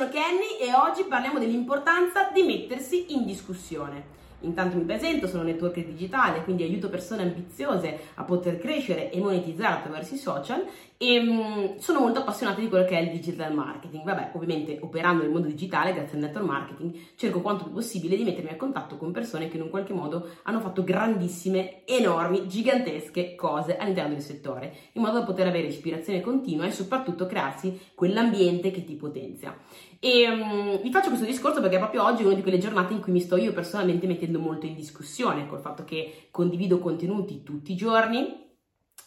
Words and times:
sono 0.00 0.12
Kenny 0.12 0.56
e 0.58 0.72
oggi 0.72 1.04
parliamo 1.04 1.38
dell'importanza 1.38 2.30
di 2.32 2.42
mettersi 2.42 3.12
in 3.12 3.26
discussione. 3.26 4.18
Intanto 4.40 4.78
mi 4.78 4.84
presento, 4.84 5.26
sono 5.26 5.42
networker 5.42 5.84
digitale, 5.84 6.42
quindi 6.42 6.62
aiuto 6.62 6.88
persone 6.88 7.22
ambiziose 7.22 7.98
a 8.14 8.24
poter 8.24 8.58
crescere 8.58 9.10
e 9.10 9.18
monetizzare 9.18 9.74
attraverso 9.74 10.14
i 10.14 10.16
social 10.18 10.64
e 10.96 11.20
mh, 11.20 11.32
mm, 11.32 11.76
sono 11.76 12.00
molto 12.00 12.20
appassionata 12.20 12.60
di 12.60 12.68
quello 12.68 12.84
che 12.84 12.98
è 12.98 13.00
il 13.00 13.10
digital 13.10 13.54
marketing. 13.54 14.04
Vabbè, 14.04 14.30
ovviamente 14.34 14.78
operando 14.80 15.22
nel 15.22 15.32
mondo 15.32 15.48
digitale, 15.48 15.92
grazie 15.92 16.16
al 16.16 16.24
network 16.24 16.46
marketing, 16.46 16.94
cerco 17.16 17.40
quanto 17.40 17.64
più 17.64 17.72
possibile 17.72 18.16
di 18.16 18.24
mettermi 18.24 18.50
a 18.50 18.56
contatto 18.56 18.96
con 18.96 19.10
persone 19.12 19.48
che 19.48 19.56
in 19.56 19.62
un 19.62 19.70
qualche 19.70 19.92
modo 19.92 20.28
hanno 20.44 20.60
fatto 20.60 20.84
grandissime, 20.84 21.84
enormi, 21.84 22.46
gigantesche 22.46 23.34
cose 23.34 23.76
all'interno 23.76 24.14
del 24.14 24.22
settore, 24.22 24.74
in 24.92 25.02
modo 25.02 25.18
da 25.18 25.24
poter 25.24 25.46
avere 25.46 25.66
ispirazione 25.66 26.20
continua 26.20 26.64
e 26.66 26.70
soprattutto 26.70 27.26
crearsi 27.26 27.78
quell'ambiente 27.94 28.70
che 28.70 28.84
ti 28.84 28.94
potenzia. 28.94 29.56
E 30.02 30.26
um, 30.26 30.80
vi 30.80 30.90
faccio 30.90 31.08
questo 31.08 31.26
discorso 31.26 31.60
perché 31.60 31.76
proprio 31.76 32.04
oggi 32.04 32.22
è 32.22 32.24
una 32.24 32.34
di 32.34 32.40
quelle 32.40 32.56
giornate 32.56 32.94
in 32.94 33.02
cui 33.02 33.12
mi 33.12 33.20
sto 33.20 33.36
io 33.36 33.52
personalmente 33.52 34.06
mettendo 34.06 34.38
molto 34.38 34.64
in 34.64 34.74
discussione 34.74 35.46
col 35.46 35.60
fatto 35.60 35.84
che 35.84 36.28
condivido 36.30 36.78
contenuti 36.78 37.42
tutti 37.42 37.72
i 37.72 37.76
giorni 37.76 38.48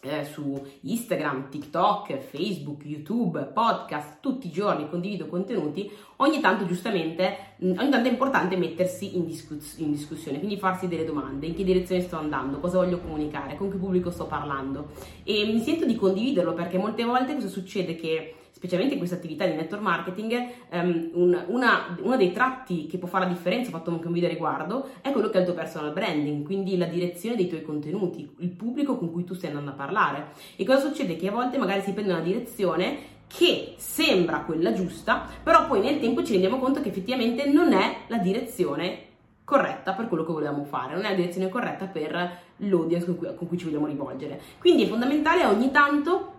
eh, 0.03 0.23
su 0.25 0.61
Instagram, 0.81 1.49
TikTok, 1.49 2.19
Facebook, 2.19 2.85
YouTube, 2.85 3.43
podcast, 3.53 4.19
tutti 4.19 4.47
i 4.47 4.51
giorni 4.51 4.87
condivido 4.87 5.25
contenuti, 5.25 5.89
ogni 6.17 6.39
tanto 6.41 6.67
giustamente, 6.67 7.55
mm, 7.63 7.79
ogni 7.79 7.89
tanto 7.89 8.09
è 8.09 8.11
importante 8.11 8.55
mettersi 8.55 9.15
in, 9.15 9.25
discuss- 9.25 9.79
in, 9.79 9.91
discussione, 9.91 10.37
quindi 10.37 10.57
farsi 10.57 10.87
delle 10.87 11.05
domande, 11.05 11.47
in 11.47 11.55
che 11.55 11.63
direzione 11.63 12.01
sto 12.01 12.17
andando, 12.17 12.59
cosa 12.59 12.77
voglio 12.77 12.99
comunicare, 12.99 13.55
con 13.55 13.71
che 13.71 13.77
pubblico 13.77 14.11
sto 14.11 14.25
parlando. 14.25 14.89
E 15.23 15.45
mi 15.45 15.61
sento 15.61 15.85
di 15.85 15.95
condividerlo 15.95 16.53
perché 16.53 16.77
molte 16.77 17.03
volte 17.03 17.33
cosa 17.33 17.47
succede 17.47 17.95
che 17.95 18.35
specialmente 18.53 18.93
in 18.93 18.99
questa 18.99 19.17
attività 19.17 19.45
di 19.45 19.55
network 19.55 19.81
marketing, 19.81 20.47
um, 20.71 21.09
un, 21.13 21.43
una, 21.47 21.97
uno 21.99 22.15
dei 22.15 22.31
tratti 22.31 22.85
che 22.85 22.99
può 22.99 23.07
fare 23.07 23.25
la 23.25 23.31
differenza, 23.31 23.69
ho 23.69 23.71
fatto 23.71 23.89
anche 23.89 24.05
un 24.05 24.13
video 24.13 24.29
a 24.29 24.31
riguardo, 24.31 24.89
è 25.01 25.11
quello 25.11 25.29
che 25.29 25.37
è 25.37 25.39
il 25.39 25.45
tuo 25.45 25.55
personal 25.55 25.91
branding, 25.91 26.45
quindi 26.45 26.77
la 26.77 26.85
direzione 26.85 27.35
dei 27.35 27.49
tuoi 27.49 27.63
contenuti, 27.63 28.29
il 28.37 28.49
pubblico 28.49 28.97
con 28.97 29.11
cui 29.11 29.23
tu 29.23 29.33
stai 29.33 29.49
andando 29.49 29.71
a 29.71 29.73
parlare. 29.73 30.27
E 30.55 30.63
cosa 30.63 30.87
succede? 30.87 31.15
Che 31.15 31.27
a 31.27 31.31
volte 31.31 31.57
magari 31.57 31.81
si 31.81 31.93
prende 31.93 32.13
una 32.13 32.21
direzione 32.21 33.11
che 33.27 33.73
sembra 33.77 34.41
quella 34.41 34.71
giusta, 34.73 35.27
però 35.41 35.67
poi 35.67 35.81
nel 35.81 35.99
tempo 35.99 36.23
ci 36.23 36.33
rendiamo 36.33 36.59
conto 36.59 36.81
che 36.81 36.89
effettivamente 36.89 37.49
non 37.49 37.73
è 37.73 37.95
la 38.07 38.17
direzione 38.17 39.11
corretta 39.43 39.93
per 39.93 40.07
quello 40.07 40.23
che 40.23 40.31
volevamo 40.31 40.63
fare, 40.63 40.93
non 40.93 41.03
è 41.03 41.09
la 41.09 41.15
direzione 41.15 41.49
corretta 41.49 41.87
per 41.87 42.39
l'audience 42.57 43.05
con 43.05 43.17
cui, 43.17 43.35
con 43.35 43.47
cui 43.47 43.57
ci 43.57 43.65
vogliamo 43.65 43.87
rivolgere. 43.87 44.39
Quindi 44.59 44.83
è 44.83 44.87
fondamentale 44.87 45.43
ogni 45.45 45.71
tanto 45.71 46.31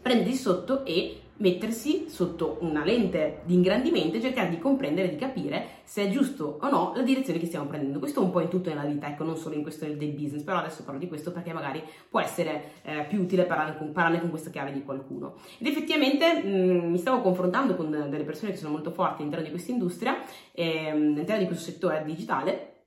prenderti 0.00 0.34
sotto 0.34 0.84
e 0.84 1.20
mettersi 1.42 2.08
sotto 2.08 2.58
una 2.60 2.84
lente 2.84 3.42
di 3.44 3.54
ingrandimento 3.54 4.16
e 4.16 4.20
cercare 4.20 4.48
di 4.48 4.60
comprendere, 4.60 5.08
di 5.08 5.16
capire 5.16 5.80
se 5.82 6.04
è 6.04 6.08
giusto 6.08 6.58
o 6.60 6.70
no 6.70 6.92
la 6.94 7.02
direzione 7.02 7.40
che 7.40 7.46
stiamo 7.46 7.66
prendendo. 7.66 7.98
Questo 7.98 8.20
è 8.20 8.22
un 8.22 8.30
po' 8.30 8.40
in 8.40 8.48
tutto 8.48 8.68
nella 8.68 8.84
vita, 8.84 9.08
ecco, 9.08 9.24
non 9.24 9.36
solo 9.36 9.56
in 9.56 9.62
questo 9.62 9.84
del 9.84 10.12
business, 10.12 10.42
però 10.42 10.58
adesso 10.58 10.84
parlo 10.84 11.00
di 11.00 11.08
questo 11.08 11.32
perché 11.32 11.52
magari 11.52 11.82
può 12.08 12.20
essere 12.20 12.74
eh, 12.82 13.04
più 13.08 13.20
utile 13.20 13.42
parlarne 13.42 13.76
con, 13.76 13.92
parlarne 13.92 14.20
con, 14.20 14.30
questa 14.30 14.50
chiave 14.50 14.72
di 14.72 14.84
qualcuno. 14.84 15.34
Ed 15.58 15.66
effettivamente 15.66 16.42
mh, 16.44 16.48
mm, 16.48 16.90
mi 16.92 16.98
stavo 16.98 17.20
confrontando 17.20 17.74
con 17.74 17.90
delle 17.90 18.24
persone 18.24 18.52
che 18.52 18.58
sono 18.58 18.70
molto 18.70 18.92
forti 18.92 19.22
all'interno 19.22 19.44
di 19.44 19.50
questa 19.50 19.72
industria, 19.72 20.16
ehm, 20.52 21.14
all'interno 21.14 21.38
di 21.38 21.46
questo 21.46 21.70
settore 21.70 22.04
digitale, 22.06 22.84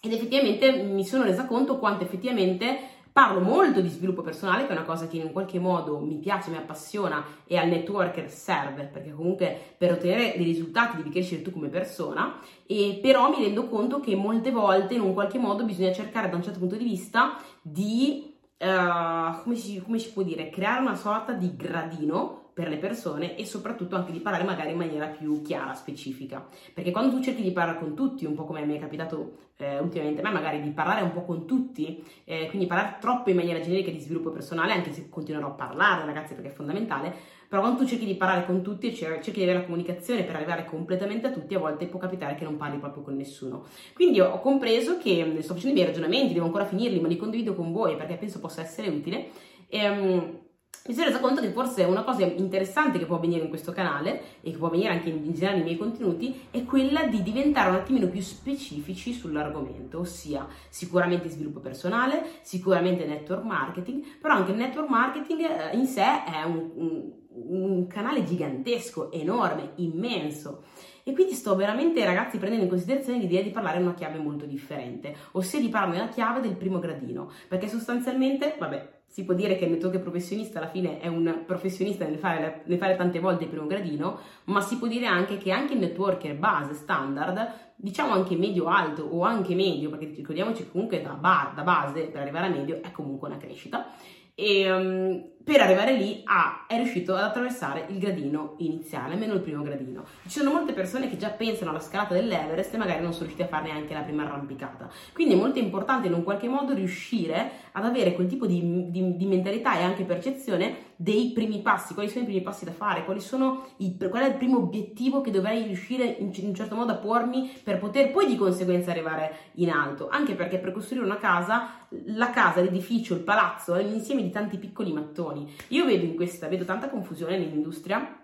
ed 0.00 0.12
effettivamente 0.12 0.82
mi 0.82 1.04
sono 1.04 1.22
resa 1.22 1.46
conto 1.46 1.78
quanto 1.78 2.04
effettivamente 2.04 2.93
Parlo 3.14 3.38
molto 3.38 3.80
di 3.80 3.88
sviluppo 3.88 4.22
personale, 4.22 4.66
che 4.66 4.70
è 4.70 4.76
una 4.76 4.82
cosa 4.82 5.06
che 5.06 5.18
in 5.18 5.30
qualche 5.30 5.60
modo 5.60 6.00
mi 6.00 6.16
piace, 6.16 6.50
mi 6.50 6.56
appassiona 6.56 7.24
e 7.46 7.56
al 7.56 7.68
networker 7.68 8.28
serve, 8.28 8.90
perché 8.92 9.12
comunque 9.12 9.56
per 9.78 9.92
ottenere 9.92 10.34
dei 10.34 10.44
risultati 10.44 10.96
devi 10.96 11.10
crescere 11.10 11.40
tu 11.40 11.52
come 11.52 11.68
persona, 11.68 12.40
e 12.66 12.98
però 13.00 13.28
mi 13.28 13.44
rendo 13.44 13.68
conto 13.68 14.00
che 14.00 14.16
molte 14.16 14.50
volte 14.50 14.94
in 14.94 15.00
un 15.02 15.12
qualche 15.12 15.38
modo 15.38 15.62
bisogna 15.62 15.92
cercare 15.92 16.28
da 16.28 16.34
un 16.34 16.42
certo 16.42 16.58
punto 16.58 16.74
di 16.74 16.82
vista 16.82 17.38
di, 17.62 18.34
uh, 18.58 19.42
come, 19.44 19.54
si, 19.54 19.80
come 19.80 20.00
si 20.00 20.10
può 20.10 20.24
dire, 20.24 20.50
creare 20.50 20.80
una 20.80 20.96
sorta 20.96 21.34
di 21.34 21.54
gradino 21.54 22.43
per 22.54 22.68
le 22.68 22.76
persone 22.76 23.36
e 23.36 23.44
soprattutto 23.44 23.96
anche 23.96 24.12
di 24.12 24.20
parlare 24.20 24.44
magari 24.44 24.70
in 24.70 24.76
maniera 24.76 25.06
più 25.06 25.42
chiara, 25.42 25.74
specifica. 25.74 26.46
Perché 26.72 26.92
quando 26.92 27.16
tu 27.16 27.20
cerchi 27.20 27.42
di 27.42 27.50
parlare 27.50 27.80
con 27.80 27.94
tutti, 27.94 28.24
un 28.24 28.34
po' 28.34 28.44
come 28.44 28.64
mi 28.64 28.76
è 28.76 28.80
capitato 28.80 29.38
eh, 29.56 29.80
ultimamente 29.80 30.20
a 30.20 30.24
me, 30.24 30.30
magari 30.30 30.60
di 30.60 30.70
parlare 30.70 31.02
un 31.02 31.12
po' 31.12 31.24
con 31.24 31.46
tutti, 31.46 32.04
eh, 32.24 32.46
quindi 32.48 32.66
parlare 32.66 32.98
troppo 33.00 33.30
in 33.30 33.36
maniera 33.36 33.60
generica 33.60 33.90
di 33.90 33.98
sviluppo 33.98 34.30
personale, 34.30 34.72
anche 34.72 34.92
se 34.92 35.08
continuerò 35.08 35.48
a 35.48 35.50
parlare 35.50 36.04
ragazzi 36.04 36.34
perché 36.34 36.50
è 36.50 36.52
fondamentale, 36.52 37.12
però 37.48 37.60
quando 37.60 37.80
tu 37.80 37.88
cerchi 37.88 38.06
di 38.06 38.14
parlare 38.14 38.46
con 38.46 38.62
tutti 38.62 38.88
e 38.88 38.94
cerchi 38.94 39.32
di 39.32 39.42
avere 39.42 39.58
la 39.58 39.64
comunicazione 39.64 40.22
per 40.22 40.36
arrivare 40.36 40.64
completamente 40.64 41.26
a 41.26 41.30
tutti, 41.30 41.54
a 41.54 41.58
volte 41.58 41.86
può 41.86 41.98
capitare 41.98 42.36
che 42.36 42.44
non 42.44 42.56
parli 42.56 42.78
proprio 42.78 43.02
con 43.02 43.16
nessuno. 43.16 43.66
Quindi 43.94 44.20
ho 44.20 44.40
compreso 44.40 44.98
che 44.98 45.38
sto 45.40 45.54
facendo 45.54 45.70
i 45.70 45.80
miei 45.80 45.86
ragionamenti, 45.86 46.34
devo 46.34 46.46
ancora 46.46 46.66
finirli, 46.66 47.00
ma 47.00 47.08
li 47.08 47.16
condivido 47.16 47.54
con 47.54 47.72
voi 47.72 47.96
perché 47.96 48.16
penso 48.16 48.38
possa 48.40 48.62
essere 48.62 48.88
utile. 48.88 49.28
E, 49.68 49.88
um, 49.88 50.38
mi 50.86 50.92
sono 50.92 51.06
resa 51.06 51.18
conto 51.18 51.40
che 51.40 51.50
forse 51.50 51.82
una 51.84 52.02
cosa 52.02 52.24
interessante 52.24 52.98
che 52.98 53.06
può 53.06 53.16
avvenire 53.16 53.42
in 53.42 53.48
questo 53.48 53.72
canale 53.72 54.20
e 54.42 54.50
che 54.50 54.58
può 54.58 54.66
avvenire 54.66 54.92
anche 54.92 55.08
in, 55.08 55.24
in 55.24 55.32
generale 55.32 55.56
nei 55.56 55.64
miei 55.64 55.78
contenuti 55.78 56.42
è 56.50 56.62
quella 56.64 57.06
di 57.06 57.22
diventare 57.22 57.70
un 57.70 57.76
attimino 57.76 58.06
più 58.08 58.20
specifici 58.20 59.14
sull'argomento, 59.14 60.00
ossia 60.00 60.46
sicuramente 60.68 61.30
sviluppo 61.30 61.60
personale, 61.60 62.22
sicuramente 62.42 63.06
network 63.06 63.44
marketing, 63.44 64.04
però 64.20 64.34
anche 64.34 64.50
il 64.50 64.58
network 64.58 64.90
marketing 64.90 65.40
eh, 65.40 65.74
in 65.74 65.86
sé 65.86 66.22
è 66.24 66.42
un, 66.42 66.70
un, 66.74 67.12
un 67.30 67.86
canale 67.86 68.22
gigantesco, 68.22 69.10
enorme, 69.10 69.70
immenso. 69.76 70.64
E 71.02 71.14
quindi 71.14 71.32
sto 71.32 71.56
veramente, 71.56 72.04
ragazzi, 72.04 72.36
prendendo 72.36 72.64
in 72.64 72.70
considerazione 72.70 73.18
l'idea 73.18 73.40
di 73.40 73.50
parlare 73.50 73.78
una 73.78 73.94
chiave 73.94 74.18
molto 74.18 74.44
differente, 74.44 75.16
ossia 75.32 75.60
di 75.60 75.70
parlare 75.70 75.96
nella 75.96 76.08
chiave 76.08 76.40
del 76.40 76.56
primo 76.56 76.78
gradino, 76.78 77.30
perché 77.48 77.68
sostanzialmente, 77.68 78.56
vabbè, 78.58 78.93
si 79.14 79.22
può 79.24 79.32
dire 79.32 79.54
che 79.54 79.66
il 79.66 79.70
network 79.70 80.00
professionista 80.00 80.58
alla 80.58 80.66
fine 80.66 80.98
è 80.98 81.06
un 81.06 81.44
professionista 81.46 82.04
nel 82.04 82.18
fare, 82.18 82.62
nel 82.64 82.78
fare, 82.78 82.96
tante 82.96 83.20
volte 83.20 83.44
il 83.44 83.48
primo 83.48 83.68
gradino, 83.68 84.18
ma 84.46 84.60
si 84.60 84.76
può 84.76 84.88
dire 84.88 85.06
anche 85.06 85.38
che 85.38 85.52
anche 85.52 85.74
il 85.74 85.78
networker 85.78 86.34
base 86.34 86.74
standard, 86.74 87.74
diciamo 87.76 88.12
anche 88.12 88.34
medio-alto 88.34 89.04
o 89.04 89.22
anche 89.22 89.54
medio, 89.54 89.88
perché 89.88 90.06
ricordiamoci 90.06 90.68
comunque 90.68 91.00
da, 91.00 91.12
bar, 91.12 91.54
da 91.54 91.62
base 91.62 92.08
per 92.08 92.22
arrivare 92.22 92.46
a 92.46 92.50
medio 92.50 92.82
è 92.82 92.90
comunque 92.90 93.28
una 93.28 93.36
crescita, 93.36 93.92
e 94.34 94.72
um, 94.72 95.24
per 95.44 95.60
arrivare 95.60 95.92
lì 95.92 96.22
ah, 96.24 96.64
è 96.66 96.76
riuscito 96.76 97.14
ad 97.14 97.22
attraversare 97.22 97.84
il 97.90 97.98
gradino 97.98 98.54
iniziale, 98.58 99.12
almeno 99.12 99.34
il 99.34 99.40
primo 99.40 99.62
gradino. 99.62 100.04
Ci 100.22 100.38
sono 100.38 100.50
molte 100.50 100.72
persone 100.72 101.10
che 101.10 101.18
già 101.18 101.28
pensano 101.28 101.68
alla 101.68 101.80
scalata 101.80 102.14
dell'Everest 102.14 102.72
e 102.72 102.78
magari 102.78 103.02
non 103.02 103.12
sono 103.12 103.26
riusciti 103.26 103.42
a 103.42 103.48
fare 103.48 103.70
neanche 103.70 103.92
la 103.92 104.00
prima 104.00 104.24
arrampicata. 104.24 104.88
Quindi 105.12 105.34
è 105.34 105.36
molto 105.36 105.58
importante 105.58 106.06
in 106.06 106.14
un 106.14 106.22
qualche 106.22 106.48
modo 106.48 106.72
riuscire 106.72 107.50
ad 107.72 107.84
avere 107.84 108.14
quel 108.14 108.26
tipo 108.26 108.46
di, 108.46 108.90
di, 108.90 109.16
di 109.16 109.26
mentalità 109.26 109.76
e 109.78 109.82
anche 109.82 110.04
percezione 110.04 110.92
dei 110.96 111.32
primi 111.34 111.60
passi, 111.60 111.92
quali 111.92 112.08
sono 112.08 112.22
i 112.22 112.26
primi 112.26 112.40
passi 112.40 112.64
da 112.64 112.72
fare, 112.72 113.00
i, 113.00 113.96
qual 113.98 114.22
è 114.22 114.26
il 114.28 114.36
primo 114.36 114.58
obiettivo 114.58 115.20
che 115.20 115.30
dovrei 115.30 115.64
riuscire 115.64 116.04
in, 116.04 116.30
in 116.32 116.46
un 116.46 116.54
certo 116.54 116.74
modo 116.74 116.92
a 116.92 116.96
pormi 116.96 117.50
per 117.62 117.78
poter 117.78 118.12
poi 118.12 118.26
di 118.26 118.36
conseguenza 118.36 118.92
arrivare 118.92 119.36
in 119.56 119.68
alto. 119.68 120.08
Anche 120.08 120.34
perché 120.34 120.58
per 120.58 120.72
costruire 120.72 121.04
una 121.04 121.18
casa, 121.18 121.86
la 122.06 122.30
casa, 122.30 122.62
l'edificio, 122.62 123.12
il 123.12 123.20
palazzo 123.20 123.74
è 123.74 123.84
un 123.84 123.92
insieme 123.92 124.22
di 124.22 124.30
tanti 124.30 124.56
piccoli 124.56 124.92
mattoni 124.92 125.33
soluzioni. 125.34 125.52
Io 125.68 125.84
vedo 125.84 126.04
in 126.04 126.14
questa, 126.14 126.48
vedo 126.48 126.64
tanta 126.64 126.88
confusione 126.88 127.36
nell'industria 127.36 128.20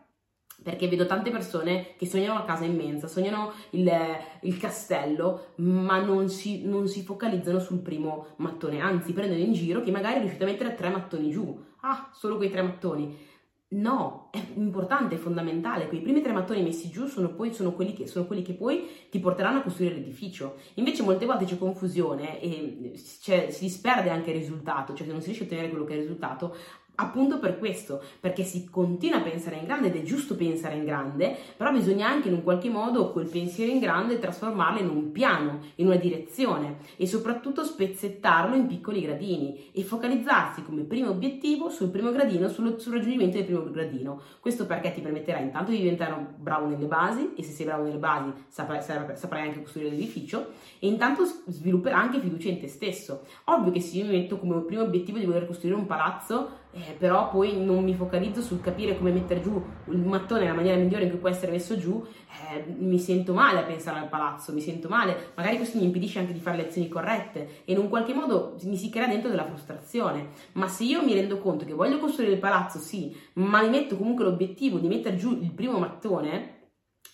perché 0.63 0.89
vedo 0.89 1.07
tante 1.07 1.31
persone 1.31 1.95
che 1.97 2.07
sognano 2.07 2.35
la 2.35 2.45
casa 2.45 2.65
immensa, 2.65 3.09
sognano 3.09 3.53
il, 3.71 3.91
il 4.43 4.59
castello, 4.59 5.53
ma 5.57 6.01
non 6.03 6.29
si, 6.29 6.67
non 6.67 6.87
si, 6.87 7.03
focalizzano 7.03 7.59
sul 7.59 7.79
primo 7.79 8.35
mattone, 8.37 8.81
anzi 8.81 9.15
prendono 9.15 9.41
in 9.41 9.55
giro 9.55 9.81
che 9.81 9.91
magari 9.91 10.17
è 10.17 10.21
riuscito 10.21 10.45
a 10.45 10.49
mettere 10.49 10.75
tre 10.75 10.91
mattoni 10.91 11.31
giù. 11.31 11.59
Ah, 11.81 12.11
solo 12.13 12.37
quei 12.37 12.51
tre 12.51 12.61
mattoni. 12.61 13.29
No, 13.73 14.31
è 14.33 14.41
importante, 14.57 15.15
è 15.15 15.19
fondamentale. 15.19 15.87
Quei 15.87 16.01
primi 16.01 16.21
tre 16.21 16.33
mattoni 16.33 16.61
messi 16.61 16.91
giù 16.91 17.07
sono, 17.07 17.33
poi, 17.33 17.55
sono, 17.55 17.73
quelli 17.73 17.93
che, 17.93 18.09
sono 18.09 18.27
quelli 18.27 18.43
che 18.43 18.55
poi 18.55 18.85
ti 19.09 19.21
porteranno 19.21 19.61
a 19.61 19.63
costruire 19.63 19.95
l'edificio. 19.95 20.57
Invece 20.75 21.05
molte 21.05 21.25
volte 21.25 21.45
c'è 21.45 21.57
confusione 21.57 22.41
e 22.41 22.95
si 22.97 23.61
disperde 23.61 24.11
anche 24.11 24.31
il 24.31 24.39
risultato, 24.39 24.93
cioè 24.93 25.07
se 25.07 25.13
non 25.13 25.21
si 25.21 25.27
riesce 25.27 25.45
a 25.45 25.47
ottenere 25.47 25.71
quello 25.71 25.85
che 25.85 25.93
è 25.93 25.97
il 25.97 26.03
risultato, 26.03 26.57
appunto 27.01 27.39
per 27.39 27.59
questo, 27.59 28.03
perché 28.21 28.45
si 28.45 28.69
continua 28.69 29.19
a 29.19 29.23
pensare 29.23 29.57
in 29.57 29.65
grande 29.65 29.89
ed 29.89 29.97
è 29.97 30.03
giusto 30.03 30.37
pensare 30.37 30.77
in 30.77 30.85
grande, 30.85 31.37
però 31.57 31.73
bisogna 31.73 32.09
anche 32.09 32.29
in 32.29 32.35
un 32.35 32.43
qualche 32.43 32.69
modo 32.69 33.11
quel 33.11 33.29
pensiero 33.29 33.73
in 33.73 33.79
grande 33.79 34.19
trasformarlo 34.19 34.81
in 34.81 34.89
un 34.89 35.11
piano, 35.11 35.61
in 35.77 35.87
una 35.87 35.97
direzione 35.97 36.79
e 36.97 37.07
soprattutto 37.07 37.65
spezzettarlo 37.65 38.55
in 38.55 38.67
piccoli 38.67 39.01
gradini 39.01 39.71
e 39.73 39.83
focalizzarsi 39.83 40.63
come 40.63 40.83
primo 40.83 41.11
obiettivo 41.11 41.71
sul 41.71 41.89
primo 41.89 42.13
gradino, 42.13 42.49
sul, 42.49 42.79
sul 42.79 42.93
raggiungimento 42.93 43.37
del 43.37 43.47
primo 43.47 43.71
gradino. 43.71 44.21
Questo 44.41 44.67
perché 44.67 44.93
ti 44.93 45.01
permetterà 45.01 45.39
intanto 45.39 45.71
di 45.71 45.79
diventare 45.79 46.35
bravo 46.37 46.67
nelle 46.67 46.87
basi 46.87 47.33
e 47.37 47.43
se 47.43 47.53
sei 47.53 47.67
bravo 47.67 47.85
nelle 47.85 47.99
basi 47.99 48.33
saprai, 48.49 48.83
saprai 48.83 49.43
anche 49.43 49.63
costruire 49.63 49.91
l'edificio 49.91 50.51
e 50.79 50.87
intanto 50.87 51.25
svilupperai 51.25 52.01
anche 52.01 52.21
fiducia 52.21 52.49
in 52.49 52.61
te 52.61 52.69
stesso. 52.69 53.25
Ovvio 53.45 53.73
che 53.73 53.81
se 53.81 53.97
io 53.97 54.05
mi 54.05 54.13
metto 54.13 54.39
come 54.39 54.61
primo 54.61 54.83
obiettivo 54.83 55.19
di 55.19 55.25
voler 55.25 55.47
costruire 55.47 55.77
un 55.77 55.87
palazzo 55.87 56.60
eh, 56.73 56.95
però 56.97 57.31
poi 57.31 57.63
non 57.63 57.83
mi 57.83 57.95
focalizzo 57.95 58.41
sul 58.41 58.61
capire 58.61 58.97
come 58.97 59.11
mettere 59.11 59.41
giù 59.41 59.63
il 59.87 59.99
mattone 59.99 60.43
nella 60.43 60.55
maniera 60.55 60.77
migliore 60.77 61.05
in 61.05 61.11
cui 61.11 61.19
può 61.19 61.29
essere 61.29 61.51
messo 61.51 61.77
giù, 61.77 62.05
eh, 62.53 62.65
mi 62.79 62.99
sento 62.99 63.33
male 63.33 63.59
a 63.59 63.63
pensare 63.65 63.99
al 63.99 64.09
palazzo, 64.09 64.53
mi 64.53 64.61
sento 64.61 64.89
male, 64.89 65.33
magari 65.35 65.57
questo 65.57 65.79
mi 65.79 65.85
impedisce 65.85 66.21
anche 66.21 66.33
di 66.33 66.39
fare 66.39 66.59
le 66.59 66.67
azioni 66.69 66.89
corrette 66.89 67.63
e 67.65 67.73
in 67.73 67.79
un 67.79 67.89
qualche 67.89 68.15
modo 68.15 68.57
mi 68.63 68.77
si 68.77 68.89
crea 68.89 69.09
dentro 69.09 69.31
della 69.31 69.47
frustrazione. 69.47 70.31
Ma 70.53 70.69
se 70.69 70.85
io 70.85 71.05
mi 71.05 71.15
rendo 71.15 71.39
conto 71.39 71.65
che 71.65 71.75
voglio 71.75 71.99
costruire 71.99 72.35
il 72.35 72.39
palazzo, 72.39 72.79
sì, 72.79 73.17
ma 73.35 73.63
mi 73.63 73.69
metto 73.69 73.97
comunque 73.97 74.25
l'obiettivo 74.25 74.79
di 74.79 74.87
mettere 74.87 75.17
giù 75.17 75.33
il 75.41 75.53
primo 75.53 75.79
mattone, 75.79 76.59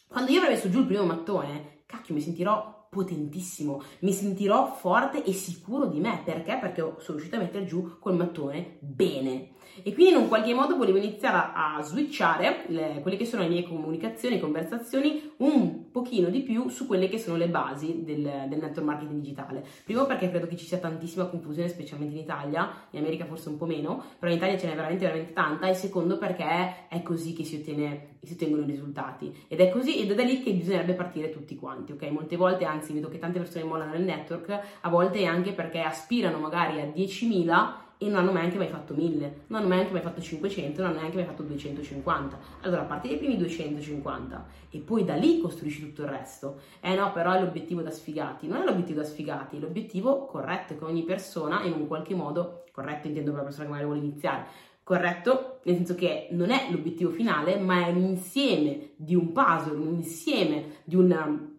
quando 0.06 0.30
io 0.30 0.38
avrò 0.38 0.50
messo 0.50 0.68
giù 0.68 0.80
il 0.80 0.86
primo 0.86 1.04
mattone, 1.04 1.82
cacchio, 1.86 2.14
mi 2.14 2.20
sentirò 2.20 2.75
potentissimo, 2.96 3.82
mi 4.00 4.12
sentirò 4.12 4.72
forte 4.72 5.22
e 5.22 5.32
sicuro 5.32 5.86
di 5.86 6.00
me. 6.00 6.22
Perché? 6.24 6.56
Perché 6.58 6.80
sono 6.80 7.18
riuscita 7.18 7.36
a 7.36 7.40
mettere 7.40 7.66
giù 7.66 7.98
col 7.98 8.16
mattone 8.16 8.78
bene. 8.80 9.50
E 9.82 9.92
quindi 9.92 10.12
in 10.12 10.18
un 10.18 10.28
qualche 10.28 10.54
modo 10.54 10.76
volevo 10.76 10.96
iniziare 10.96 11.36
a, 11.36 11.76
a 11.76 11.82
switchare 11.82 12.64
le, 12.68 13.00
quelle 13.02 13.18
che 13.18 13.26
sono 13.26 13.42
le 13.42 13.48
mie 13.48 13.64
comunicazioni, 13.64 14.40
conversazioni 14.40 15.32
un 15.38 15.75
pochino 15.96 16.28
di 16.28 16.42
più 16.42 16.68
su 16.68 16.86
quelle 16.86 17.08
che 17.08 17.18
sono 17.18 17.38
le 17.38 17.48
basi 17.48 18.04
del, 18.04 18.20
del 18.20 18.58
network 18.58 18.82
marketing 18.82 19.18
digitale. 19.22 19.64
Primo 19.82 20.04
perché 20.04 20.28
credo 20.28 20.46
che 20.46 20.54
ci 20.54 20.66
sia 20.66 20.76
tantissima 20.76 21.24
confusione, 21.24 21.70
specialmente 21.70 22.16
in 22.16 22.20
Italia, 22.20 22.70
in 22.90 22.98
America 22.98 23.24
forse 23.24 23.48
un 23.48 23.56
po' 23.56 23.64
meno, 23.64 24.04
però 24.18 24.30
in 24.30 24.36
Italia 24.36 24.58
ce 24.58 24.66
n'è 24.66 24.74
veramente, 24.74 25.06
veramente 25.06 25.32
tanta. 25.32 25.68
E 25.68 25.74
secondo 25.74 26.18
perché 26.18 26.88
è 26.88 27.00
così 27.02 27.32
che 27.32 27.44
si, 27.44 27.56
ottiene, 27.56 28.18
si 28.22 28.34
ottengono 28.34 28.64
i 28.64 28.66
risultati. 28.66 29.34
Ed 29.48 29.58
è 29.58 29.70
così, 29.70 29.98
ed 30.02 30.10
è 30.10 30.14
da 30.14 30.22
lì 30.22 30.42
che 30.42 30.52
bisognerebbe 30.52 30.92
partire 30.92 31.30
tutti 31.30 31.56
quanti, 31.56 31.92
ok? 31.92 32.10
Molte 32.10 32.36
volte, 32.36 32.66
anzi, 32.66 32.92
vedo 32.92 33.08
che 33.08 33.18
tante 33.18 33.38
persone 33.38 33.64
mollano 33.64 33.92
nel 33.92 34.02
network, 34.02 34.60
a 34.82 34.88
volte 34.90 35.24
anche 35.24 35.52
perché 35.52 35.80
aspirano 35.80 36.38
magari 36.38 36.78
a 36.78 36.84
10.000 36.84 37.84
e 37.98 38.08
non 38.08 38.16
hanno 38.16 38.32
neanche 38.32 38.58
mai 38.58 38.68
fatto 38.68 38.94
1000, 38.94 39.34
non 39.46 39.60
hanno 39.60 39.74
neanche 39.74 39.92
mai 39.92 40.02
fatto 40.02 40.20
500, 40.20 40.80
non 40.80 40.90
hanno 40.90 41.00
neanche 41.00 41.16
mai 41.16 41.24
fatto 41.24 41.42
250. 41.42 42.38
Allora 42.62 42.82
parti 42.82 43.08
dai 43.08 43.16
primi 43.16 43.36
250 43.38 44.46
e 44.70 44.78
poi 44.78 45.04
da 45.04 45.14
lì 45.14 45.40
costruisci 45.40 45.80
tutto 45.80 46.02
il 46.02 46.08
resto. 46.08 46.60
Eh 46.80 46.94
no, 46.94 47.12
però 47.12 47.32
è 47.32 47.40
l'obiettivo 47.40 47.80
da 47.80 47.90
sfigati, 47.90 48.46
non 48.46 48.60
è 48.60 48.64
l'obiettivo 48.64 49.00
da 49.00 49.06
sfigati, 49.06 49.56
è 49.56 49.60
l'obiettivo 49.60 50.26
corretto 50.26 50.76
che 50.76 50.84
ogni 50.84 51.04
persona 51.04 51.62
in 51.62 51.72
un 51.72 51.86
qualche 51.86 52.14
modo, 52.14 52.64
corretto 52.72 53.06
intendo 53.06 53.30
per 53.30 53.40
la 53.40 53.46
persona 53.46 53.64
che 53.64 53.70
magari 53.70 53.88
vuole 53.88 54.04
iniziare, 54.04 54.46
corretto 54.82 55.60
nel 55.64 55.76
senso 55.76 55.94
che 55.94 56.28
non 56.32 56.50
è 56.50 56.68
l'obiettivo 56.70 57.10
finale, 57.10 57.58
ma 57.58 57.86
è 57.86 57.90
un 57.90 58.04
insieme 58.04 58.90
di 58.96 59.14
un 59.14 59.32
puzzle, 59.32 59.74
un 59.74 59.94
insieme 59.94 60.80
di 60.84 60.96
un 60.96 61.54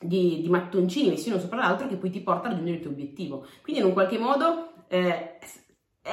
di, 0.00 0.42
di, 0.42 0.48
mattoncini 0.48 1.08
messi 1.08 1.28
uno 1.28 1.40
sopra 1.40 1.58
l'altro 1.58 1.88
che 1.88 1.96
poi 1.96 2.10
ti 2.10 2.20
porta 2.20 2.46
a 2.46 2.50
raggiungere 2.50 2.76
il 2.76 2.82
tuo 2.82 2.92
obiettivo. 2.92 3.46
Quindi 3.62 3.80
in 3.80 3.88
un 3.88 3.94
qualche 3.94 4.16
modo 4.16 4.86
eh, 4.86 5.38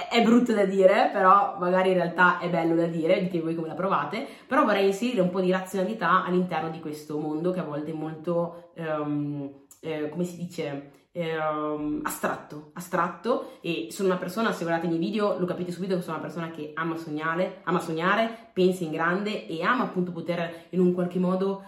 è, 0.09 0.21
brutto 0.21 0.53
da 0.53 0.65
dire, 0.65 1.09
però 1.11 1.55
magari 1.59 1.89
in 1.89 1.95
realtà 1.95 2.39
è 2.39 2.49
bello 2.49 2.75
da 2.75 2.87
dire, 2.87 3.21
dite 3.21 3.39
voi 3.39 3.55
come 3.55 3.67
la 3.67 3.73
provate, 3.73 4.27
però 4.45 4.65
vorrei 4.65 4.87
inserire 4.87 5.21
un 5.21 5.29
po' 5.29 5.39
di 5.39 5.51
razionalità 5.51 6.25
all'interno 6.25 6.69
di 6.69 6.79
questo 6.79 7.17
mondo 7.17 7.51
che 7.51 7.59
a 7.59 7.63
volte 7.63 7.91
è 7.91 7.93
molto, 7.93 8.71
um, 8.75 9.49
eh, 9.79 10.09
come 10.09 10.23
si 10.25 10.37
dice, 10.37 10.91
um, 11.13 12.01
astratto, 12.03 12.71
astratto. 12.73 13.57
E 13.61 13.87
sono 13.91 14.09
una 14.09 14.17
persona, 14.17 14.51
se 14.51 14.63
guardate 14.63 14.87
i 14.87 14.89
miei 14.89 15.01
video 15.01 15.39
lo 15.39 15.45
capite 15.45 15.71
subito 15.71 15.95
che 15.95 16.01
sono 16.01 16.17
una 16.17 16.25
persona 16.25 16.51
che 16.51 16.71
ama 16.75 16.97
sognare, 16.97 17.61
ama 17.63 17.79
sognare, 17.79 18.49
pensa 18.51 18.83
in 18.83 18.91
grande 18.91 19.47
e 19.47 19.63
ama 19.63 19.83
appunto 19.83 20.11
poter 20.11 20.67
in 20.69 20.79
un 20.79 20.93
qualche 20.93 21.19
modo 21.19 21.63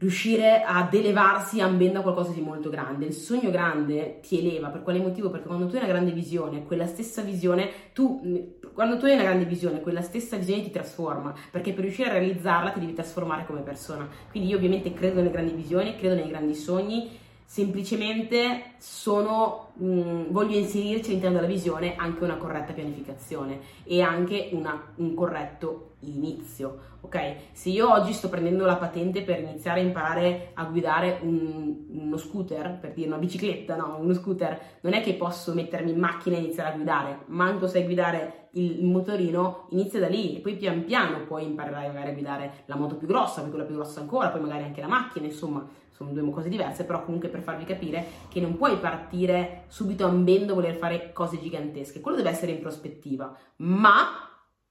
riuscire 0.00 0.62
ad 0.62 0.94
elevarsi 0.94 1.60
ambendo 1.60 1.98
a 1.98 2.02
qualcosa 2.02 2.32
di 2.32 2.40
molto 2.40 2.70
grande. 2.70 3.04
Il 3.04 3.12
sogno 3.12 3.50
grande 3.50 4.20
ti 4.26 4.38
eleva, 4.38 4.68
per 4.68 4.82
quale 4.82 4.98
motivo? 4.98 5.28
Perché 5.28 5.46
quando 5.46 5.66
tu 5.66 5.74
hai 5.74 5.82
una 5.82 5.92
grande 5.92 6.10
visione, 6.12 6.64
quella 6.64 6.86
stessa 6.86 7.20
visione, 7.20 7.68
tu, 7.92 8.56
quando 8.72 8.96
tu 8.96 9.04
hai 9.04 9.12
una 9.12 9.24
grande 9.24 9.44
visione, 9.44 9.82
quella 9.82 10.00
stessa 10.00 10.38
visione 10.38 10.62
ti 10.62 10.70
trasforma, 10.70 11.34
perché 11.50 11.74
per 11.74 11.84
riuscire 11.84 12.08
a 12.08 12.12
realizzarla 12.14 12.70
ti 12.70 12.80
devi 12.80 12.94
trasformare 12.94 13.44
come 13.44 13.60
persona. 13.60 14.08
Quindi 14.30 14.48
io 14.48 14.56
ovviamente 14.56 14.94
credo 14.94 15.16
nelle 15.16 15.30
grandi 15.30 15.52
visioni, 15.52 15.94
credo 15.96 16.14
nei 16.14 16.28
grandi 16.28 16.54
sogni, 16.54 17.18
semplicemente 17.44 18.74
sono, 18.78 19.69
mh, 19.74 19.86
mm, 19.86 20.22
voglio 20.30 20.56
inserirci 20.56 21.10
all'interno 21.10 21.36
della 21.36 21.48
visione 21.48 21.96
anche 21.96 22.24
una 22.24 22.36
corretta 22.36 22.72
pianificazione 22.72 23.60
e 23.84 24.00
anche 24.02 24.50
una, 24.52 24.92
un 24.96 25.14
corretto 25.14 25.90
inizio, 26.00 26.78
ok? 27.00 27.34
Se 27.52 27.68
io 27.68 27.90
oggi 27.92 28.12
sto 28.12 28.28
prendendo 28.28 28.64
la 28.64 28.76
patente 28.76 29.22
per 29.22 29.40
iniziare 29.40 29.80
a 29.80 29.82
imparare 29.82 30.50
a 30.54 30.64
guidare 30.64 31.18
un, 31.22 31.86
uno 31.88 32.16
scooter, 32.16 32.78
per 32.80 32.92
dire 32.92 33.08
una 33.08 33.18
bicicletta, 33.18 33.76
no, 33.76 33.98
uno 34.00 34.14
scooter, 34.14 34.58
non 34.80 34.92
è 34.94 35.02
che 35.02 35.14
posso 35.14 35.52
mettermi 35.52 35.90
in 35.90 35.98
macchina 35.98 36.36
e 36.36 36.40
iniziare 36.40 36.70
a 36.70 36.74
guidare, 36.74 37.18
manco 37.26 37.66
sai 37.66 37.84
guidare 37.84 38.48
il, 38.52 38.84
motorino, 38.84 39.66
inizia 39.70 40.00
da 40.00 40.08
lì 40.08 40.36
e 40.36 40.40
poi 40.40 40.56
pian 40.56 40.84
piano 40.84 41.24
puoi 41.24 41.44
imparare 41.44 41.86
magari 41.88 42.10
a 42.10 42.14
guidare 42.14 42.52
la 42.66 42.76
moto 42.76 42.96
più 42.96 43.06
grossa, 43.06 43.42
poi 43.42 43.50
quella 43.50 43.64
più 43.64 43.74
grossa 43.74 44.00
ancora, 44.00 44.28
poi 44.28 44.40
magari 44.40 44.64
anche 44.64 44.80
la 44.80 44.88
macchina, 44.88 45.26
insomma, 45.26 45.66
sono 45.90 46.12
due 46.12 46.30
cose 46.30 46.48
diverse, 46.48 46.84
però 46.84 47.04
comunque 47.04 47.28
per 47.28 47.42
farvi 47.42 47.64
capire 47.64 48.06
che 48.30 48.40
non 48.40 48.56
puoi 48.56 48.78
partire 48.78 49.64
subito 49.70 50.04
ambendo 50.04 50.54
voler 50.54 50.74
fare 50.74 51.12
cose 51.12 51.40
gigantesche, 51.40 52.00
quello 52.00 52.16
deve 52.16 52.30
essere 52.30 52.50
in 52.50 52.60
prospettiva, 52.60 53.34
ma 53.58 54.28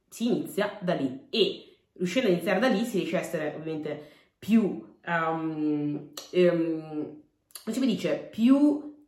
si 0.10 0.28
inizia 0.28 0.78
da 0.82 0.94
lì. 0.94 1.28
E 1.30 1.78
riuscendo 1.94 2.28
a 2.28 2.32
iniziare 2.34 2.60
da 2.60 2.68
lì 2.68 2.84
si 2.84 2.98
riesce 2.98 3.16
a 3.16 3.22
essere 3.22 3.56
ovviamente 3.58 4.08
più, 4.38 4.62
um, 5.06 6.10
um, 6.32 7.22
come 7.64 7.76
si 7.76 7.86
dice, 7.86 8.28
più 8.30 8.58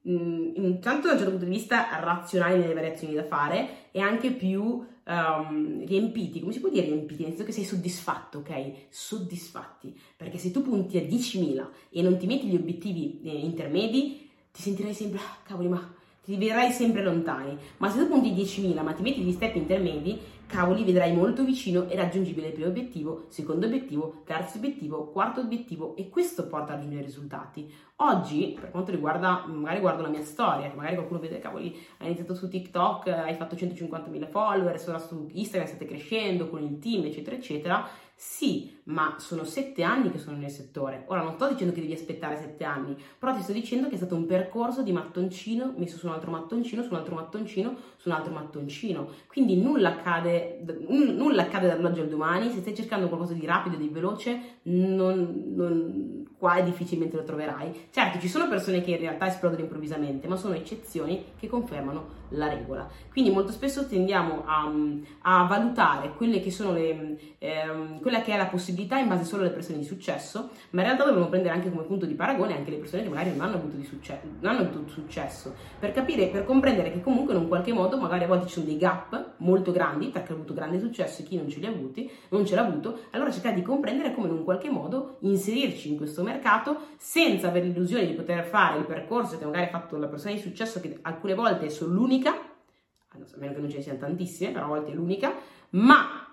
um, 0.03 0.53
intanto 0.55 1.07
da 1.07 1.13
un 1.13 1.19
certo 1.19 1.31
punto 1.31 1.45
di 1.45 1.57
vista 1.57 1.99
razionali 1.99 2.57
nelle 2.57 2.73
variazioni 2.73 3.13
da 3.13 3.25
fare 3.25 3.89
e 3.91 3.99
anche 3.99 4.31
più 4.31 4.63
um, 4.63 5.85
riempiti, 5.85 6.39
come 6.39 6.53
si 6.53 6.61
può 6.61 6.69
dire 6.69 6.85
riempiti? 6.85 7.23
Nel 7.23 7.31
senso 7.31 7.45
che 7.45 7.51
sei 7.51 7.65
soddisfatto, 7.65 8.37
ok? 8.37 8.87
Soddisfatti, 8.89 9.93
perché 10.15 10.37
se 10.37 10.51
tu 10.51 10.61
punti 10.61 10.97
a 10.97 11.01
10.000 11.01 11.67
e 11.89 12.01
non 12.01 12.17
ti 12.17 12.27
metti 12.27 12.47
gli 12.47 12.55
obiettivi 12.55 13.19
eh, 13.23 13.39
intermedi, 13.39 14.29
ti 14.51 14.61
sentirai 14.61 14.93
sempre, 14.93 15.19
ah, 15.19 15.37
cavoli, 15.43 15.67
ma 15.67 15.99
ti 16.23 16.37
vedrai 16.37 16.71
sempre 16.71 17.03
lontani, 17.03 17.57
ma 17.77 17.89
se 17.89 17.97
tu 17.97 18.07
punti 18.07 18.31
10.000 18.31 18.83
ma 18.83 18.93
ti 18.93 19.01
metti 19.01 19.21
gli 19.21 19.31
step 19.31 19.55
intermedi, 19.55 20.19
cavoli, 20.45 20.83
vedrai 20.83 21.13
molto 21.13 21.43
vicino 21.43 21.87
e 21.87 21.95
raggiungibile 21.95 22.47
il 22.47 22.53
primo 22.53 22.67
obiettivo, 22.67 23.25
secondo 23.29 23.65
obiettivo, 23.65 24.21
terzo 24.25 24.57
obiettivo, 24.57 25.05
quarto 25.07 25.39
obiettivo 25.39 25.95
e 25.95 26.09
questo 26.09 26.47
porta 26.47 26.73
a 26.73 26.75
raggiungere 26.75 27.03
risultati. 27.03 27.73
Oggi, 27.97 28.55
per 28.59 28.69
quanto 28.69 28.91
riguarda, 28.91 29.45
magari 29.47 29.79
guardo 29.79 30.03
la 30.03 30.09
mia 30.09 30.23
storia, 30.23 30.71
magari 30.75 30.95
qualcuno 30.95 31.19
vede, 31.19 31.39
cavoli, 31.39 31.75
hai 31.97 32.07
iniziato 32.07 32.35
su 32.35 32.47
TikTok, 32.49 33.07
hai 33.07 33.35
fatto 33.35 33.55
150.000 33.55 34.27
follower, 34.27 34.83
ora 34.87 34.99
su 34.99 35.27
Instagram 35.31 35.69
state 35.69 35.85
crescendo 35.85 36.49
con 36.49 36.61
il 36.61 36.77
team, 36.77 37.05
eccetera, 37.05 37.35
eccetera, 37.35 37.87
sì, 38.13 38.79
ma 38.91 39.15
sono 39.17 39.43
sette 39.43 39.83
anni 39.83 40.11
che 40.11 40.19
sono 40.19 40.37
nel 40.37 40.49
settore. 40.49 41.05
Ora 41.07 41.21
non 41.21 41.33
sto 41.33 41.47
dicendo 41.47 41.73
che 41.73 41.81
devi 41.81 41.93
aspettare 41.93 42.37
sette 42.37 42.63
anni, 42.63 42.95
però 43.17 43.33
ti 43.33 43.41
sto 43.41 43.53
dicendo 43.53 43.87
che 43.87 43.95
è 43.95 43.97
stato 43.97 44.15
un 44.15 44.25
percorso 44.25 44.83
di 44.83 44.91
mattoncino 44.91 45.73
messo 45.77 45.97
su 45.97 46.07
un 46.07 46.13
altro 46.13 46.31
mattoncino, 46.31 46.83
su 46.83 46.89
un 46.91 46.97
altro 46.97 47.15
mattoncino, 47.15 47.75
su 47.97 48.09
un 48.09 48.15
altro 48.15 48.33
mattoncino. 48.33 49.09
Quindi 49.27 49.55
nulla 49.55 49.89
accade, 49.89 50.63
nulla 50.87 51.43
accade 51.43 51.67
dall'oggi 51.67 52.01
al 52.01 52.09
domani. 52.09 52.51
Se 52.51 52.59
stai 52.59 52.75
cercando 52.75 53.07
qualcosa 53.07 53.33
di 53.33 53.45
rapido 53.45 53.77
di 53.77 53.87
veloce, 53.87 54.59
non, 54.63 55.53
non, 55.55 56.20
qua 56.41 56.59
difficilmente 56.61 57.17
lo 57.17 57.23
troverai. 57.23 57.89
Certo, 57.91 58.17
ci 58.17 58.27
sono 58.27 58.47
persone 58.47 58.81
che 58.81 58.89
in 58.89 58.97
realtà 58.97 59.27
esplodono 59.27 59.61
improvvisamente, 59.61 60.27
ma 60.27 60.35
sono 60.37 60.55
eccezioni 60.55 61.23
che 61.39 61.47
confermano 61.47 62.19
la 62.29 62.47
regola. 62.47 62.89
Quindi 63.11 63.29
molto 63.29 63.51
spesso 63.51 63.85
tendiamo 63.85 64.41
a, 64.47 64.71
a 65.21 65.43
valutare 65.45 66.13
quelle 66.15 66.41
che 66.41 66.49
sono 66.49 66.71
le, 66.73 67.35
ehm, 67.37 68.01
quella 68.01 68.23
che 68.23 68.33
è 68.33 68.37
la 68.37 68.47
possibilità 68.47 68.97
in 68.97 69.07
base 69.07 69.23
solo 69.23 69.43
alle 69.43 69.51
persone 69.51 69.77
di 69.77 69.83
successo, 69.83 70.49
ma 70.71 70.81
in 70.81 70.87
realtà 70.87 71.05
dovremmo 71.05 71.27
prendere 71.27 71.53
anche 71.53 71.69
come 71.69 71.83
punto 71.83 72.07
di 72.07 72.15
paragone 72.15 72.57
anche 72.57 72.71
le 72.71 72.77
persone 72.77 73.03
che 73.03 73.09
magari 73.09 73.29
non 73.29 73.41
hanno 73.41 73.57
avuto, 73.57 73.79
successo, 73.83 74.21
non 74.39 74.55
hanno 74.55 74.67
avuto 74.67 74.89
successo, 74.89 75.53
per 75.77 75.91
capire, 75.91 76.25
per 76.29 76.43
comprendere 76.43 76.91
che 76.91 77.01
comunque 77.01 77.35
in 77.35 77.41
un 77.41 77.47
qualche 77.49 77.71
modo 77.71 77.97
magari 77.97 78.23
a 78.23 78.27
volte 78.27 78.47
ci 78.47 78.53
sono 78.53 78.65
dei 78.65 78.77
gap 78.77 79.20
molto 79.41 79.71
grandi 79.71 80.11
chi 80.11 80.17
ha 80.17 80.23
avuto 80.29 80.53
grande 80.53 80.79
successo 80.79 81.21
e 81.21 81.25
chi 81.25 81.35
non 81.35 81.49
ce 81.49 81.59
li 81.59 81.65
ha 81.65 81.69
avuti, 81.69 82.09
non 82.29 82.45
ce 82.45 82.55
l'ha 82.55 82.65
avuto, 82.65 82.99
allora 83.11 83.31
cercare 83.31 83.55
di 83.55 83.61
comprendere 83.61 84.13
come 84.13 84.27
in 84.27 84.33
un 84.33 84.43
qualche 84.43 84.69
modo 84.69 85.17
inserirci 85.19 85.89
in 85.89 85.97
questo 85.97 86.23
mercato 86.23 86.87
senza 86.97 87.47
avere 87.47 87.67
l'illusione 87.67 88.07
di 88.07 88.13
poter 88.13 88.45
fare 88.45 88.79
il 88.79 88.85
percorso 88.85 89.37
che 89.37 89.45
magari 89.45 89.65
ha 89.65 89.69
fatto 89.69 89.97
la 89.97 90.07
persona 90.07 90.33
di 90.33 90.39
successo 90.39 90.79
che 90.79 90.99
alcune 91.01 91.35
volte 91.35 91.69
sono 91.69 91.93
l'unica, 91.93 92.31
a 92.31 93.17
meno 93.35 93.53
che 93.53 93.59
non 93.59 93.69
ce 93.69 93.77
ne 93.77 93.83
siano 93.83 93.99
tantissime, 93.99 94.51
però 94.51 94.65
a 94.65 94.69
volte 94.69 94.91
è 94.91 94.95
l'unica, 94.95 95.33
ma 95.71 96.30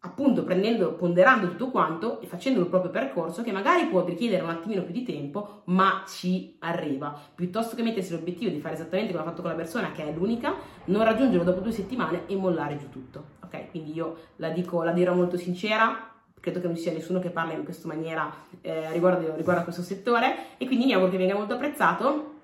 appunto 0.00 0.44
prendendo, 0.44 0.92
ponderando 0.92 1.48
tutto 1.48 1.70
quanto 1.70 2.20
e 2.20 2.26
facendo 2.26 2.60
il 2.60 2.66
proprio 2.66 2.90
percorso 2.90 3.42
che 3.42 3.52
magari 3.52 3.86
può 3.86 4.04
richiedere 4.04 4.42
un 4.42 4.50
attimino 4.50 4.82
più 4.82 4.92
di 4.92 5.02
tempo, 5.02 5.62
ma 5.64 6.04
ci 6.06 6.56
arriva. 6.60 7.18
Piuttosto 7.34 7.74
che 7.74 7.82
mettersi 7.82 8.12
l'obiettivo 8.12 8.50
di 8.50 8.60
fare 8.60 8.74
esattamente 8.74 9.12
come 9.12 9.24
ha 9.24 9.26
fatto 9.26 9.42
con 9.42 9.50
la 9.50 9.56
persona 9.56 9.92
che 9.92 10.06
è 10.06 10.12
l'unica, 10.12 10.54
non 10.86 11.02
raggiungerlo 11.02 11.44
dopo 11.44 11.60
due 11.60 11.72
settimane 11.72 12.22
e 12.26 12.36
mollare 12.36 12.78
giù 12.78 12.88
tutto. 12.88 13.24
Ok? 13.44 13.70
Quindi 13.70 13.94
io 13.94 14.16
la 14.36 14.50
dico, 14.50 14.82
la 14.82 14.92
dirò 14.92 15.14
molto 15.14 15.36
sincera, 15.36 16.12
credo 16.38 16.60
che 16.60 16.66
non 16.66 16.76
ci 16.76 16.82
sia 16.82 16.92
nessuno 16.92 17.18
che 17.18 17.30
parla 17.30 17.54
in 17.54 17.64
questa 17.64 17.88
maniera 17.88 18.32
eh, 18.60 18.92
riguardo, 18.92 19.34
riguardo 19.34 19.62
a 19.62 19.64
questo 19.64 19.82
settore 19.82 20.56
e 20.58 20.66
quindi 20.66 20.86
mi 20.86 20.92
auguro 20.92 21.10
che 21.10 21.18
venga 21.18 21.34
molto 21.34 21.54
apprezzato 21.54 22.34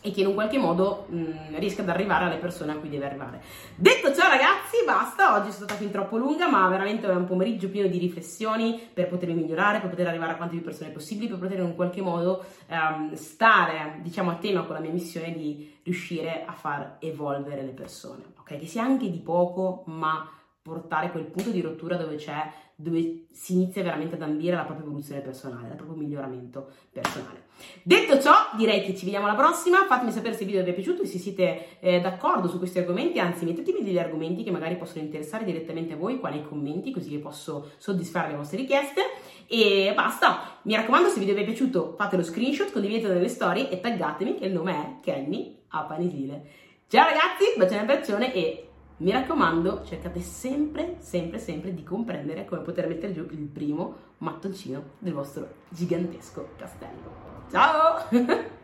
e 0.00 0.10
che 0.12 0.20
in 0.20 0.28
un 0.28 0.34
qualche 0.34 0.58
modo 0.58 1.06
mh, 1.08 1.58
riesca 1.58 1.82
ad 1.82 1.88
arrivare 1.88 2.24
alle 2.24 2.36
persone 2.36 2.72
a 2.72 2.76
cui 2.76 2.88
deve 2.88 3.06
arrivare. 3.06 3.42
Detto 3.74 4.14
ciò, 4.14 4.28
ragazzi, 4.28 4.78
basta. 4.84 5.34
Oggi 5.34 5.50
sono 5.52 5.66
stata 5.66 5.74
fin 5.74 5.90
troppo 5.90 6.16
lunga, 6.16 6.48
ma 6.48 6.66
veramente 6.68 7.06
è 7.06 7.14
un 7.14 7.26
pomeriggio 7.26 7.68
pieno 7.68 7.88
di 7.88 7.98
riflessioni 7.98 8.80
per 8.92 9.08
potermi 9.08 9.34
migliorare, 9.34 9.80
per 9.80 9.90
poter 9.90 10.06
arrivare 10.06 10.32
a 10.32 10.36
quante 10.36 10.56
più 10.56 10.64
persone 10.64 10.90
possibili, 10.90 11.28
per 11.28 11.38
poter 11.38 11.58
in 11.58 11.64
un 11.64 11.74
qualche 11.74 12.00
modo 12.00 12.44
um, 12.68 13.12
stare, 13.14 13.98
diciamo, 14.02 14.30
a 14.30 14.34
tema 14.34 14.62
con 14.62 14.74
la 14.74 14.80
mia 14.80 14.90
missione 14.90 15.32
di 15.32 15.78
riuscire 15.82 16.44
a 16.46 16.52
far 16.52 16.96
evolvere 17.00 17.62
le 17.62 17.72
persone, 17.72 18.22
ok? 18.38 18.58
Che 18.58 18.66
sia 18.66 18.82
anche 18.82 19.10
di 19.10 19.18
poco, 19.18 19.82
ma 19.86 20.28
portare 20.62 21.10
quel 21.10 21.24
punto 21.24 21.50
di 21.50 21.60
rottura 21.62 21.96
dove 21.96 22.16
c'è, 22.16 22.52
dove 22.74 23.26
si 23.30 23.54
inizia 23.54 23.82
veramente 23.82 24.14
ad 24.14 24.22
ambire 24.22 24.56
la 24.56 24.64
propria 24.64 24.86
evoluzione 24.86 25.20
personale, 25.20 25.70
al 25.70 25.76
proprio 25.76 25.96
miglioramento 25.96 26.70
personale. 26.92 27.48
Detto 27.82 28.20
ciò, 28.20 28.32
direi 28.56 28.82
che 28.82 28.94
ci 28.94 29.04
vediamo 29.04 29.26
alla 29.26 29.36
prossima. 29.36 29.86
Fatemi 29.86 30.12
sapere 30.12 30.34
se 30.34 30.42
il 30.42 30.48
video 30.48 30.62
vi 30.62 30.70
è 30.70 30.74
piaciuto 30.74 31.02
e 31.02 31.06
se 31.06 31.18
siete 31.18 31.78
eh, 31.80 32.00
d'accordo 32.00 32.48
su 32.48 32.58
questi 32.58 32.78
argomenti, 32.78 33.18
anzi 33.18 33.44
mettetemi 33.44 33.82
degli 33.82 33.98
argomenti 33.98 34.42
che 34.42 34.50
magari 34.50 34.76
possono 34.76 35.02
interessare 35.04 35.44
direttamente 35.44 35.94
a 35.94 35.96
voi 35.96 36.18
qua 36.18 36.30
nei 36.30 36.42
commenti, 36.42 36.90
così 36.90 37.10
che 37.10 37.18
posso 37.18 37.70
soddisfare 37.78 38.30
le 38.30 38.36
vostre 38.36 38.58
richieste. 38.58 39.02
E 39.46 39.92
basta, 39.94 40.58
mi 40.62 40.74
raccomando, 40.74 41.08
se 41.08 41.14
il 41.14 41.20
video 41.20 41.34
vi 41.34 41.42
è 41.42 41.44
piaciuto 41.44 41.94
fate 41.96 42.16
lo 42.16 42.22
screenshot, 42.22 42.70
condividetelo 42.70 43.14
nelle 43.14 43.28
storie 43.28 43.70
e 43.70 43.80
taggatemi 43.80 44.34
che 44.34 44.46
il 44.46 44.52
nome 44.52 44.72
è 44.72 45.00
Kenny 45.02 45.58
Apanisile. 45.68 46.68
Ciao 46.88 47.04
ragazzi, 47.04 47.56
bacione 47.56 47.78
e 47.78 47.82
abbraccione 47.82 48.34
e 48.34 48.69
mi 49.00 49.10
raccomando, 49.10 49.82
cercate 49.84 50.20
sempre, 50.20 50.96
sempre, 51.00 51.38
sempre 51.38 51.74
di 51.74 51.82
comprendere 51.82 52.44
come 52.44 52.60
poter 52.62 52.86
mettere 52.86 53.12
giù 53.12 53.26
il 53.30 53.48
primo 53.48 54.08
mattoncino 54.18 54.82
del 54.98 55.14
vostro 55.14 55.48
gigantesco 55.68 56.48
castello. 56.56 57.28
Ciao! 57.50 58.08